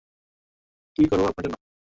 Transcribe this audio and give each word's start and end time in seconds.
কি 0.97 1.03
করবো 1.11 1.25
আপনার 1.27 1.43
জন্য? 1.45 1.55